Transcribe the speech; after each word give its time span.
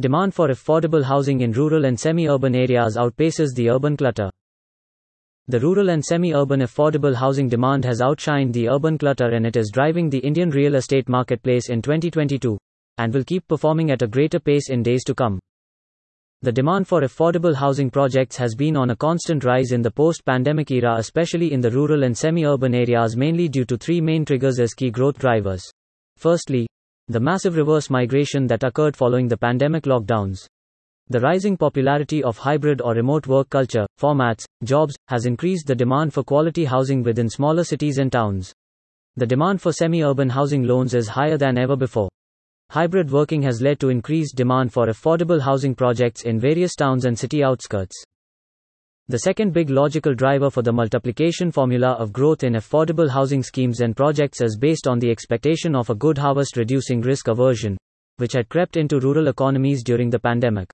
Demand 0.00 0.34
for 0.34 0.48
affordable 0.48 1.04
housing 1.04 1.42
in 1.42 1.52
rural 1.52 1.84
and 1.84 1.98
semi 1.98 2.28
urban 2.28 2.56
areas 2.56 2.96
outpaces 2.96 3.54
the 3.54 3.70
urban 3.70 3.96
clutter. 3.96 4.28
The 5.46 5.60
rural 5.60 5.90
and 5.90 6.04
semi 6.04 6.34
urban 6.34 6.62
affordable 6.62 7.14
housing 7.14 7.48
demand 7.48 7.84
has 7.84 8.00
outshined 8.00 8.52
the 8.52 8.68
urban 8.68 8.98
clutter 8.98 9.28
and 9.28 9.46
it 9.46 9.54
is 9.54 9.70
driving 9.72 10.10
the 10.10 10.18
Indian 10.18 10.50
real 10.50 10.74
estate 10.74 11.08
marketplace 11.08 11.68
in 11.68 11.80
2022 11.80 12.58
and 12.98 13.14
will 13.14 13.22
keep 13.22 13.46
performing 13.46 13.92
at 13.92 14.02
a 14.02 14.08
greater 14.08 14.40
pace 14.40 14.68
in 14.68 14.82
days 14.82 15.04
to 15.04 15.14
come. 15.14 15.38
The 16.42 16.50
demand 16.50 16.88
for 16.88 17.02
affordable 17.02 17.54
housing 17.54 17.88
projects 17.88 18.36
has 18.36 18.56
been 18.56 18.76
on 18.76 18.90
a 18.90 18.96
constant 18.96 19.44
rise 19.44 19.70
in 19.70 19.80
the 19.80 19.92
post 19.92 20.24
pandemic 20.24 20.72
era, 20.72 20.96
especially 20.98 21.52
in 21.52 21.60
the 21.60 21.70
rural 21.70 22.02
and 22.02 22.18
semi 22.18 22.44
urban 22.44 22.74
areas, 22.74 23.16
mainly 23.16 23.48
due 23.48 23.64
to 23.66 23.76
three 23.76 24.00
main 24.00 24.24
triggers 24.24 24.58
as 24.58 24.74
key 24.74 24.90
growth 24.90 25.18
drivers. 25.18 25.62
Firstly, 26.16 26.66
the 27.08 27.20
massive 27.20 27.56
reverse 27.56 27.90
migration 27.90 28.46
that 28.46 28.62
occurred 28.62 28.96
following 28.96 29.28
the 29.28 29.36
pandemic 29.36 29.84
lockdowns. 29.84 30.46
The 31.08 31.20
rising 31.20 31.58
popularity 31.58 32.22
of 32.22 32.38
hybrid 32.38 32.80
or 32.80 32.94
remote 32.94 33.26
work 33.26 33.50
culture, 33.50 33.86
formats, 34.00 34.46
jobs, 34.62 34.96
has 35.08 35.26
increased 35.26 35.66
the 35.66 35.74
demand 35.74 36.14
for 36.14 36.22
quality 36.22 36.64
housing 36.64 37.02
within 37.02 37.28
smaller 37.28 37.62
cities 37.62 37.98
and 37.98 38.10
towns. 38.10 38.54
The 39.16 39.26
demand 39.26 39.60
for 39.60 39.70
semi 39.70 40.02
urban 40.02 40.30
housing 40.30 40.62
loans 40.62 40.94
is 40.94 41.08
higher 41.08 41.36
than 41.36 41.58
ever 41.58 41.76
before. 41.76 42.08
Hybrid 42.70 43.10
working 43.12 43.42
has 43.42 43.60
led 43.60 43.80
to 43.80 43.90
increased 43.90 44.34
demand 44.34 44.72
for 44.72 44.86
affordable 44.86 45.42
housing 45.42 45.74
projects 45.74 46.22
in 46.22 46.40
various 46.40 46.74
towns 46.74 47.04
and 47.04 47.18
city 47.18 47.44
outskirts. 47.44 48.02
The 49.08 49.18
second 49.18 49.52
big 49.52 49.68
logical 49.68 50.14
driver 50.14 50.48
for 50.48 50.62
the 50.62 50.72
multiplication 50.72 51.52
formula 51.52 51.88
of 51.98 52.10
growth 52.10 52.42
in 52.42 52.54
affordable 52.54 53.10
housing 53.10 53.42
schemes 53.42 53.80
and 53.80 53.94
projects 53.94 54.40
is 54.40 54.56
based 54.56 54.86
on 54.86 54.98
the 54.98 55.10
expectation 55.10 55.76
of 55.76 55.90
a 55.90 55.94
good 55.94 56.16
harvest 56.16 56.56
reducing 56.56 57.02
risk 57.02 57.28
aversion, 57.28 57.76
which 58.16 58.32
had 58.32 58.48
crept 58.48 58.78
into 58.78 58.98
rural 59.00 59.28
economies 59.28 59.84
during 59.84 60.08
the 60.08 60.18
pandemic. 60.18 60.72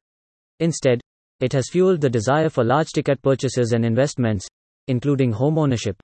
Instead, 0.60 1.00
it 1.40 1.52
has 1.52 1.70
fueled 1.70 2.00
the 2.00 2.08
desire 2.08 2.48
for 2.48 2.62
large 2.62 2.92
ticket 2.92 3.20
purchases 3.20 3.72
and 3.72 3.84
investments, 3.84 4.46
including 4.86 5.32
home 5.32 5.58
ownership. 5.58 6.00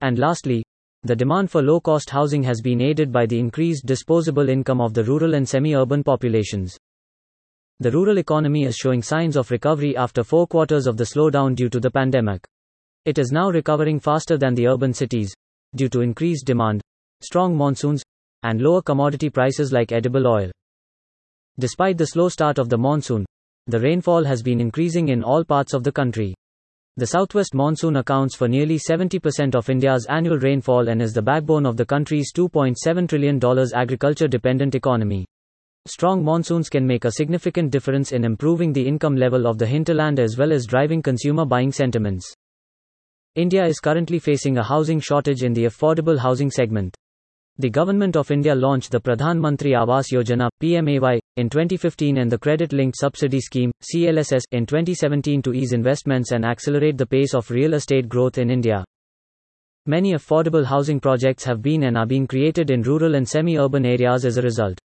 And 0.00 0.18
lastly, 0.18 0.64
the 1.02 1.14
demand 1.14 1.50
for 1.50 1.60
low 1.60 1.78
cost 1.78 2.08
housing 2.08 2.42
has 2.44 2.62
been 2.62 2.80
aided 2.80 3.12
by 3.12 3.26
the 3.26 3.38
increased 3.38 3.84
disposable 3.84 4.48
income 4.48 4.80
of 4.80 4.94
the 4.94 5.04
rural 5.04 5.34
and 5.34 5.46
semi 5.46 5.74
urban 5.74 6.02
populations. 6.02 6.78
The 7.80 7.92
rural 7.92 8.18
economy 8.18 8.64
is 8.64 8.74
showing 8.74 9.02
signs 9.02 9.36
of 9.36 9.52
recovery 9.52 9.96
after 9.96 10.24
four 10.24 10.48
quarters 10.48 10.88
of 10.88 10.96
the 10.96 11.04
slowdown 11.04 11.54
due 11.54 11.68
to 11.68 11.78
the 11.78 11.92
pandemic. 11.92 12.44
It 13.04 13.18
is 13.18 13.30
now 13.30 13.50
recovering 13.50 14.00
faster 14.00 14.36
than 14.36 14.54
the 14.54 14.66
urban 14.66 14.92
cities, 14.92 15.32
due 15.76 15.88
to 15.90 16.00
increased 16.00 16.44
demand, 16.44 16.80
strong 17.20 17.56
monsoons, 17.56 18.02
and 18.42 18.60
lower 18.60 18.82
commodity 18.82 19.30
prices 19.30 19.72
like 19.72 19.92
edible 19.92 20.26
oil. 20.26 20.50
Despite 21.60 21.98
the 21.98 22.06
slow 22.06 22.28
start 22.28 22.58
of 22.58 22.68
the 22.68 22.76
monsoon, 22.76 23.24
the 23.68 23.78
rainfall 23.78 24.24
has 24.24 24.42
been 24.42 24.60
increasing 24.60 25.10
in 25.10 25.22
all 25.22 25.44
parts 25.44 25.72
of 25.72 25.84
the 25.84 25.92
country. 25.92 26.34
The 26.96 27.06
southwest 27.06 27.54
monsoon 27.54 27.94
accounts 27.94 28.34
for 28.34 28.48
nearly 28.48 28.80
70% 28.80 29.54
of 29.54 29.70
India's 29.70 30.04
annual 30.06 30.38
rainfall 30.38 30.88
and 30.88 31.00
is 31.00 31.12
the 31.12 31.22
backbone 31.22 31.64
of 31.64 31.76
the 31.76 31.86
country's 31.86 32.32
$2.7 32.32 33.08
trillion 33.08 33.40
agriculture 33.72 34.26
dependent 34.26 34.74
economy. 34.74 35.26
Strong 35.88 36.22
monsoons 36.22 36.68
can 36.68 36.86
make 36.86 37.06
a 37.06 37.12
significant 37.12 37.70
difference 37.70 38.12
in 38.12 38.22
improving 38.22 38.74
the 38.74 38.86
income 38.86 39.16
level 39.16 39.46
of 39.46 39.56
the 39.56 39.66
hinterland 39.66 40.20
as 40.20 40.36
well 40.36 40.52
as 40.52 40.66
driving 40.66 41.00
consumer 41.00 41.46
buying 41.46 41.72
sentiments. 41.72 42.30
India 43.36 43.64
is 43.64 43.80
currently 43.80 44.18
facing 44.18 44.58
a 44.58 44.62
housing 44.62 45.00
shortage 45.00 45.42
in 45.44 45.54
the 45.54 45.64
affordable 45.64 46.18
housing 46.18 46.50
segment. 46.50 46.94
The 47.56 47.70
Government 47.70 48.16
of 48.16 48.30
India 48.30 48.54
launched 48.54 48.90
the 48.90 49.00
Pradhan 49.00 49.38
Mantri 49.38 49.72
Awas 49.72 50.12
Yojana 50.12 50.50
PMAY 50.62 51.20
in 51.38 51.48
2015 51.48 52.18
and 52.18 52.30
the 52.30 52.36
Credit 52.36 52.74
Linked 52.74 52.98
Subsidy 52.98 53.40
Scheme 53.40 53.72
CLSS 53.80 54.42
in 54.52 54.66
2017 54.66 55.40
to 55.40 55.54
ease 55.54 55.72
investments 55.72 56.32
and 56.32 56.44
accelerate 56.44 56.98
the 56.98 57.06
pace 57.06 57.32
of 57.32 57.50
real 57.50 57.72
estate 57.72 58.10
growth 58.10 58.36
in 58.36 58.50
India. 58.50 58.84
Many 59.86 60.12
affordable 60.12 60.66
housing 60.66 61.00
projects 61.00 61.44
have 61.44 61.62
been 61.62 61.84
and 61.84 61.96
are 61.96 62.04
being 62.04 62.26
created 62.26 62.70
in 62.70 62.82
rural 62.82 63.14
and 63.14 63.26
semi 63.26 63.56
urban 63.56 63.86
areas 63.86 64.26
as 64.26 64.36
a 64.36 64.42
result. 64.42 64.78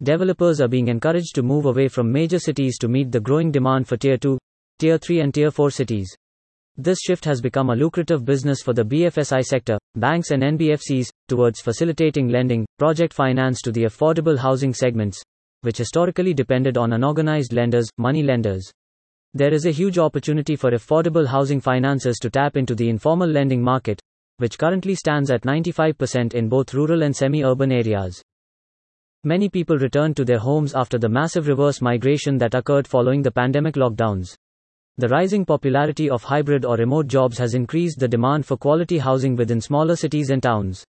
Developers 0.00 0.60
are 0.60 0.68
being 0.68 0.86
encouraged 0.86 1.34
to 1.34 1.42
move 1.42 1.66
away 1.66 1.88
from 1.88 2.12
major 2.12 2.38
cities 2.38 2.78
to 2.78 2.86
meet 2.86 3.10
the 3.10 3.18
growing 3.18 3.50
demand 3.50 3.88
for 3.88 3.96
Tier 3.96 4.16
2, 4.16 4.38
Tier 4.78 4.96
3, 4.96 5.20
and 5.20 5.34
Tier 5.34 5.50
4 5.50 5.72
cities. 5.72 6.14
This 6.76 7.00
shift 7.00 7.24
has 7.24 7.40
become 7.40 7.70
a 7.70 7.74
lucrative 7.74 8.24
business 8.24 8.62
for 8.62 8.72
the 8.72 8.84
BFSI 8.84 9.44
sector, 9.44 9.76
banks 9.96 10.30
and 10.30 10.44
NBFCs, 10.44 11.08
towards 11.26 11.60
facilitating 11.60 12.28
lending, 12.28 12.64
project 12.78 13.12
finance 13.12 13.60
to 13.62 13.72
the 13.72 13.82
affordable 13.86 14.38
housing 14.38 14.72
segments, 14.72 15.20
which 15.62 15.78
historically 15.78 16.32
depended 16.32 16.78
on 16.78 16.92
unorganized 16.92 17.52
lenders, 17.52 17.88
money 17.98 18.22
lenders. 18.22 18.70
There 19.34 19.52
is 19.52 19.66
a 19.66 19.72
huge 19.72 19.98
opportunity 19.98 20.54
for 20.54 20.70
affordable 20.70 21.26
housing 21.26 21.60
finances 21.60 22.18
to 22.18 22.30
tap 22.30 22.56
into 22.56 22.76
the 22.76 22.88
informal 22.88 23.28
lending 23.28 23.60
market, 23.60 24.00
which 24.36 24.58
currently 24.58 24.94
stands 24.94 25.32
at 25.32 25.42
95% 25.42 26.34
in 26.34 26.48
both 26.48 26.72
rural 26.72 27.02
and 27.02 27.16
semi 27.16 27.42
urban 27.42 27.72
areas. 27.72 28.22
Many 29.24 29.48
people 29.48 29.76
returned 29.78 30.16
to 30.16 30.24
their 30.24 30.38
homes 30.38 30.74
after 30.74 30.96
the 30.96 31.08
massive 31.08 31.48
reverse 31.48 31.80
migration 31.80 32.38
that 32.38 32.54
occurred 32.54 32.86
following 32.86 33.20
the 33.20 33.32
pandemic 33.32 33.74
lockdowns. 33.74 34.36
The 34.96 35.08
rising 35.08 35.44
popularity 35.44 36.08
of 36.08 36.22
hybrid 36.22 36.64
or 36.64 36.76
remote 36.76 37.08
jobs 37.08 37.36
has 37.38 37.54
increased 37.54 37.98
the 37.98 38.06
demand 38.06 38.46
for 38.46 38.56
quality 38.56 38.98
housing 38.98 39.34
within 39.34 39.60
smaller 39.60 39.96
cities 39.96 40.30
and 40.30 40.40
towns. 40.40 40.84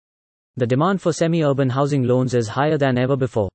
The 0.57 0.67
demand 0.67 1.01
for 1.01 1.13
semi 1.13 1.41
urban 1.41 1.69
housing 1.69 2.03
loans 2.03 2.33
is 2.33 2.49
higher 2.49 2.77
than 2.77 2.97
ever 2.97 3.15
before. 3.15 3.47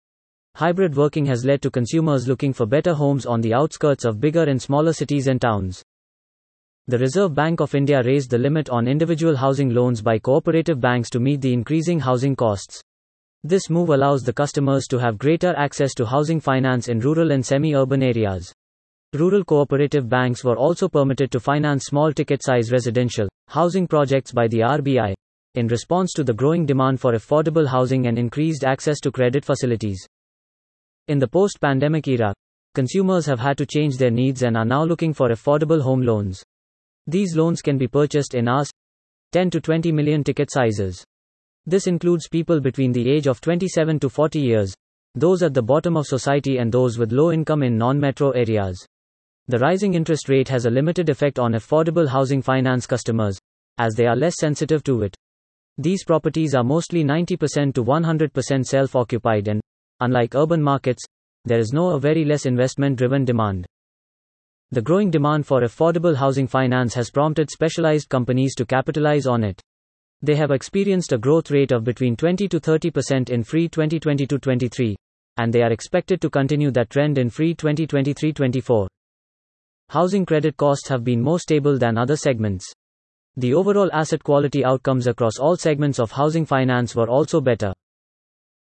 Hybrid 0.57 0.97
working 0.97 1.27
has 1.27 1.45
led 1.45 1.61
to 1.63 1.71
consumers 1.71 2.27
looking 2.27 2.55
for 2.55 2.65
better 2.65 2.95
homes 2.95 3.27
on 3.27 3.43
the 3.43 3.53
outskirts 3.53 4.07
of 4.07 4.21
bigger 4.21 4.45
and 4.45 4.61
smaller 4.61 4.95
cities 4.95 5.27
and 5.27 5.41
towns. 5.41 5.83
The 6.87 6.99
Reserve 6.99 7.35
Bank 7.35 7.61
of 7.61 7.75
India 7.75 8.03
raised 8.03 8.31
the 8.31 8.39
limit 8.39 8.71
on 8.71 8.89
individual 8.89 9.37
housing 9.37 9.71
loans 9.71 10.01
by 10.01 10.19
cooperative 10.19 10.81
banks 10.81 11.11
to 11.11 11.21
meet 11.21 11.43
the 11.43 11.53
increasing 11.53 12.01
housing 12.01 12.35
costs. 12.35 12.83
This 13.45 13.69
move 13.69 13.89
allows 13.89 14.23
the 14.23 14.33
customers 14.33 14.87
to 14.89 14.99
have 14.99 15.19
greater 15.19 15.53
access 15.57 15.95
to 15.95 16.07
housing 16.07 16.39
finance 16.39 16.89
in 16.89 17.01
rural 17.01 17.33
and 17.33 17.45
semi 17.45 17.75
urban 17.75 18.03
areas. 18.03 18.53
Rural 19.15 19.45
cooperative 19.45 20.09
banks 20.09 20.45
were 20.45 20.57
also 20.57 20.89
permitted 20.89 21.33
to 21.33 21.41
finance 21.41 21.87
small 21.87 22.13
ticket 22.13 22.43
size 22.43 22.71
residential 22.71 23.29
housing 23.49 23.89
projects 23.89 24.33
by 24.33 24.47
the 24.47 24.61
RBI 24.61 25.13
in 25.55 25.67
response 25.67 26.13
to 26.15 26.25
the 26.25 26.33
growing 26.33 26.65
demand 26.65 27.01
for 27.01 27.13
affordable 27.13 27.67
housing 27.67 28.07
and 28.07 28.17
increased 28.17 28.65
access 28.65 29.01
to 29.01 29.11
credit 29.11 29.45
facilities. 29.45 30.07
In 31.09 31.19
the 31.19 31.29
post 31.29 31.61
pandemic 31.61 32.07
era, 32.09 32.33
consumers 32.75 33.27
have 33.27 33.41
had 33.41 33.59
to 33.59 33.67
change 33.67 33.97
their 33.97 34.11
needs 34.11 34.45
and 34.45 34.57
are 34.57 34.65
now 34.65 34.85
looking 34.85 35.13
for 35.13 35.29
affordable 35.31 35.83
home 35.83 36.01
loans. 36.01 36.43
These 37.09 37.37
loans 37.37 37.61
can 37.61 37.77
be 37.77 37.89
purchased 37.89 38.35
in 38.35 38.49
Rs 38.49 38.71
10 39.33 39.51
to 39.51 39.61
20 39.61 39.91
million 39.93 40.23
ticket 40.23 40.51
sizes. 40.51 41.05
This 41.67 41.87
includes 41.87 42.29
people 42.29 42.61
between 42.61 42.91
the 42.91 43.09
age 43.09 43.27
of 43.27 43.41
27 43.41 44.01
to 44.01 44.09
40 44.09 44.41
years, 44.41 44.75
those 45.15 45.43
at 45.43 45.55
the 45.55 45.63
bottom 45.63 45.97
of 45.97 46.07
society, 46.07 46.59
and 46.59 46.73
those 46.73 46.99
with 46.99 47.13
low 47.13 47.31
income 47.31 47.63
in 47.63 47.79
non 47.79 48.01
metro 48.01 48.31
areas. 48.31 48.85
The 49.49 49.59
rising 49.59 49.95
interest 49.95 50.29
rate 50.29 50.49
has 50.49 50.67
a 50.67 50.71
limited 50.71 51.09
effect 51.09 51.39
on 51.39 51.53
affordable 51.53 52.09
housing 52.09 52.43
finance 52.43 52.87
customers, 52.87 53.39
as 53.79 53.95
they 53.95 54.07
are 54.07 54.17
less 54.17 54.35
sensitive 54.39 54.83
to 54.85 55.03
it. 55.03 55.15
These 55.79 56.05
properties 56.05 56.55
are 56.55 56.65
mostly 56.65 57.05
90% 57.05 57.75
to 57.75 57.85
100% 57.85 58.65
self 58.65 58.97
occupied, 58.97 59.49
and, 59.49 59.61
unlike 60.01 60.35
urban 60.35 60.63
markets, 60.63 61.05
there 61.45 61.59
is 61.59 61.73
no 61.73 61.93
or 61.93 62.01
very 62.01 62.25
less 62.25 62.45
investment 62.47 62.97
driven 62.97 63.25
demand. 63.25 63.67
The 64.71 64.83
growing 64.83 65.11
demand 65.11 65.47
for 65.47 65.61
affordable 65.61 66.17
housing 66.17 66.47
finance 66.47 66.95
has 66.95 67.11
prompted 67.11 67.51
specialized 67.51 68.09
companies 68.09 68.55
to 68.57 68.67
capitalize 68.67 69.27
on 69.27 69.45
it. 69.45 69.61
They 70.23 70.37
have 70.37 70.53
experienced 70.53 71.13
a 71.13 71.19
growth 71.19 71.51
rate 71.51 71.73
of 71.73 71.83
between 71.83 72.17
20 72.17 72.47
to 72.47 72.61
30% 72.61 73.31
in 73.31 73.43
free 73.43 73.69
2022-23, 73.69 74.95
and 75.39 75.53
they 75.53 75.63
are 75.63 75.73
expected 75.73 76.21
to 76.21 76.31
continue 76.31 76.71
that 76.71 76.91
trend 76.91 77.19
in 77.19 77.29
free 77.29 77.55
2023-24. 77.57 78.87
Housing 79.89 80.25
credit 80.25 80.57
costs 80.57 80.89
have 80.89 81.03
been 81.03 81.21
more 81.21 81.41
stable 81.41 81.77
than 81.77 81.99
other 81.99 82.17
segments. 82.17 82.73
The 83.37 83.53
overall 83.53 83.91
asset 83.93 84.23
quality 84.23 84.65
outcomes 84.65 85.07
across 85.07 85.39
all 85.39 85.57
segments 85.57 85.99
of 85.99 86.13
housing 86.13 86.47
finance 86.47 86.95
were 86.95 87.09
also 87.09 87.41
better. 87.41 87.73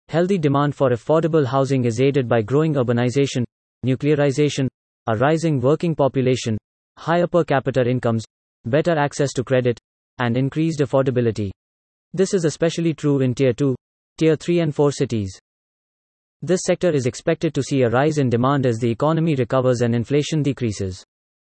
Healthy 0.08 0.38
demand 0.38 0.74
for 0.74 0.90
affordable 0.90 1.46
housing 1.46 1.84
is 1.84 2.00
aided 2.00 2.28
by 2.28 2.42
growing 2.42 2.74
urbanization, 2.74 3.44
nuclearization, 3.84 4.68
a 5.06 5.16
rising 5.16 5.60
working 5.60 5.94
population, 5.94 6.58
higher 6.98 7.26
per 7.26 7.44
capita 7.44 7.88
incomes, 7.88 8.24
better 8.64 8.98
access 8.98 9.32
to 9.32 9.42
credit, 9.42 9.78
and 10.18 10.36
increased 10.36 10.80
affordability. 10.80 11.50
This 12.16 12.32
is 12.32 12.46
especially 12.46 12.94
true 12.94 13.20
in 13.20 13.34
Tier 13.34 13.52
2, 13.52 13.76
Tier 14.16 14.36
3, 14.36 14.60
and 14.60 14.74
4 14.74 14.90
cities. 14.90 15.38
This 16.40 16.62
sector 16.64 16.90
is 16.90 17.04
expected 17.04 17.52
to 17.52 17.62
see 17.62 17.82
a 17.82 17.90
rise 17.90 18.16
in 18.16 18.30
demand 18.30 18.64
as 18.64 18.78
the 18.78 18.90
economy 18.90 19.34
recovers 19.34 19.82
and 19.82 19.94
inflation 19.94 20.42
decreases. 20.42 21.04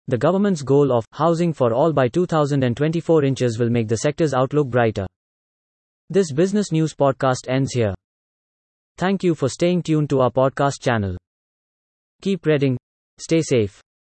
The 0.08 0.18
government's 0.18 0.62
goal 0.62 0.90
of 0.90 1.04
housing 1.12 1.52
for 1.52 1.72
all 1.72 1.92
by 1.92 2.08
2024 2.08 3.24
inches 3.24 3.56
will 3.60 3.70
make 3.70 3.86
the 3.86 3.98
sector's 3.98 4.34
outlook 4.34 4.66
brighter. 4.66 5.06
This 6.10 6.32
business 6.32 6.72
news 6.72 6.92
podcast 6.92 7.46
ends 7.46 7.72
here. 7.72 7.94
Thank 8.96 9.22
you 9.22 9.36
for 9.36 9.48
staying 9.48 9.84
tuned 9.84 10.10
to 10.10 10.22
our 10.22 10.32
podcast 10.32 10.82
channel. 10.82 11.16
Keep 12.20 12.46
reading. 12.46 12.76
Stay 13.20 13.42
safe. 13.42 13.80